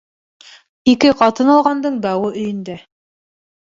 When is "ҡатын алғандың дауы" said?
1.21-2.35